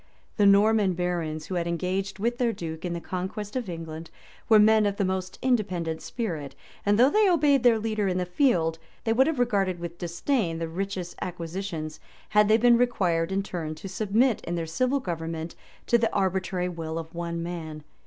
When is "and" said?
6.83-6.97